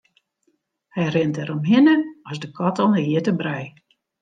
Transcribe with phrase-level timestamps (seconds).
[0.93, 3.67] Hy rint deromhinne rinne as de kat om de hjitte brij.